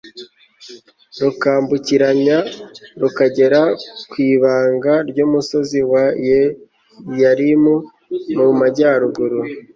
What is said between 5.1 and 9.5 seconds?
umusozi wa Yeyarimu mu majyaruguru